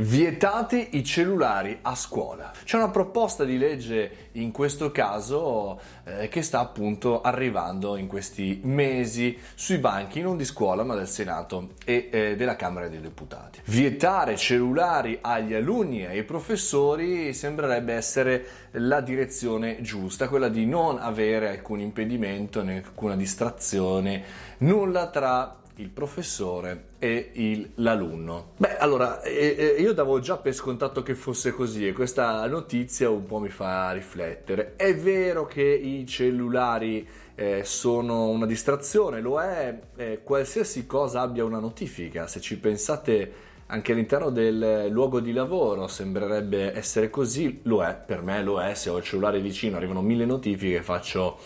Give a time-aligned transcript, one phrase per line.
[0.00, 2.52] Vietati i cellulari a scuola.
[2.64, 8.62] C'è una proposta di legge in questo caso eh, che sta appunto arrivando in questi
[8.64, 13.60] mesi sui banchi non di scuola ma del Senato e eh, della Camera dei Deputati.
[13.66, 20.96] Vietare cellulari agli alunni e ai professori sembrerebbe essere la direzione giusta, quella di non
[20.98, 24.22] avere alcun impedimento, alcuna distrazione,
[24.60, 28.52] nulla tra il professore e il, l'alunno.
[28.56, 33.24] Beh, allora, eh, io davo già per scontato che fosse così e questa notizia un
[33.24, 34.74] po' mi fa riflettere.
[34.76, 41.44] È vero che i cellulari eh, sono una distrazione, lo è eh, qualsiasi cosa abbia
[41.44, 47.84] una notifica, se ci pensate anche all'interno del luogo di lavoro sembrerebbe essere così, lo
[47.84, 51.38] è, per me lo è, se ho il cellulare vicino arrivano mille notifiche, faccio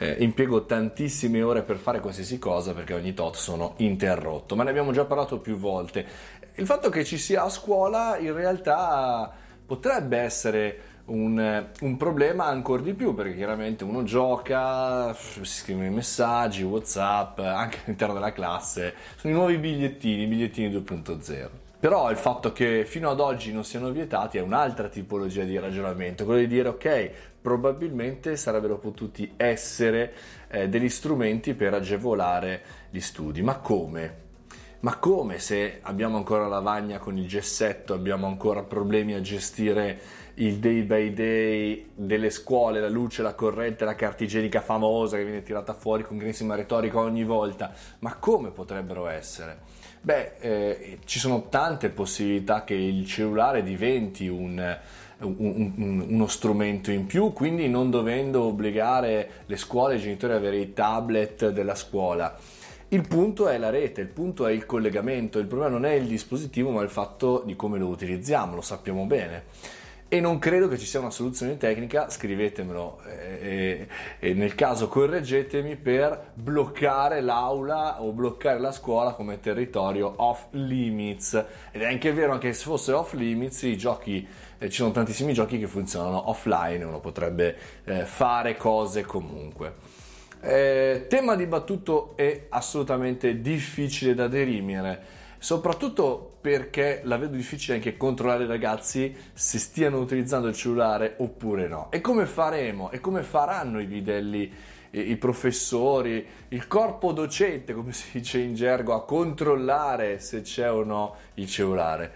[0.00, 4.70] eh, impiego tantissime ore per fare qualsiasi cosa perché ogni tot sono interrotto, ma ne
[4.70, 6.06] abbiamo già parlato più volte.
[6.54, 9.30] Il fatto che ci sia a scuola in realtà
[9.66, 15.90] potrebbe essere un, un, problema ancora di più perché chiaramente uno gioca, si scrivono i
[15.90, 21.69] messaggi, Whatsapp, anche all'interno della classe, sono i nuovi bigliettini, i bigliettini 2.0.
[21.80, 26.26] Però il fatto che fino ad oggi non siano vietati è un'altra tipologia di ragionamento,
[26.26, 30.12] quello di dire ok, probabilmente sarebbero potuti essere
[30.48, 34.28] eh, degli strumenti per agevolare gli studi, ma come?
[34.80, 40.00] Ma come se abbiamo ancora la lavagna con il gessetto, abbiamo ancora problemi a gestire
[40.34, 45.24] il day by day delle scuole, la luce, la corrente, la carta igienica famosa che
[45.24, 47.74] viene tirata fuori con grandissima retorica ogni volta?
[47.98, 49.58] Ma come potrebbero essere?
[50.00, 54.78] Beh, eh, ci sono tante possibilità che il cellulare diventi un,
[55.18, 60.32] un, un, uno strumento in più, quindi non dovendo obbligare le scuole e i genitori
[60.32, 62.34] ad avere i tablet della scuola.
[62.92, 66.08] Il punto è la rete, il punto è il collegamento, il problema non è il
[66.08, 69.44] dispositivo ma il fatto di come lo utilizziamo, lo sappiamo bene.
[70.08, 73.86] E non credo che ci sia una soluzione tecnica, scrivetemelo e,
[74.18, 81.34] e, nel caso correggetemi per bloccare l'aula o bloccare la scuola come territorio off limits.
[81.70, 84.26] Ed è anche vero anche se fosse off limits i giochi
[84.58, 89.74] eh, ci sono tantissimi giochi che funzionano offline uno potrebbe eh, fare cose comunque
[90.40, 98.44] eh, tema dibattuto e assolutamente difficile da derimere soprattutto perché la vedo difficile anche controllare
[98.44, 101.90] i ragazzi se stiano utilizzando il cellulare oppure no.
[101.90, 102.90] E come faremo?
[102.90, 104.52] E come faranno i bidelli?
[104.92, 110.82] i professori, il corpo docente, come si dice in gergo, a controllare se c'è o
[110.82, 112.12] no il cellulare.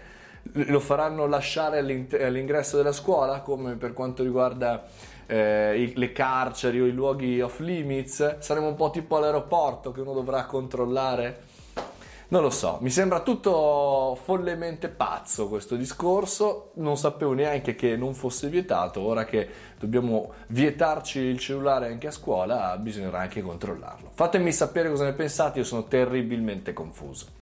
[0.53, 4.85] Lo faranno lasciare all'ingresso della scuola, come per quanto riguarda
[5.25, 8.37] eh, le carceri o i luoghi off limits?
[8.39, 11.53] Saremo un po' tipo all'aeroporto che uno dovrà controllare
[12.27, 18.15] non lo so, mi sembra tutto follemente pazzo questo discorso, non sapevo neanche che non
[18.15, 19.47] fosse vietato, ora che
[19.79, 24.09] dobbiamo vietarci il cellulare anche a scuola bisognerà anche controllarlo.
[24.13, 27.27] Fatemi sapere cosa ne pensate, io sono terribilmente confuso.